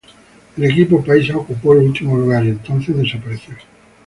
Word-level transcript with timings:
El 0.57 0.63
equipo 0.65 1.03
paisa 1.03 1.37
ocupó 1.37 1.73
el 1.73 1.83
último 1.85 2.17
lugar 2.17 2.43
y 2.43 2.49
entonces 2.49 2.97
desapareció. 2.97 3.53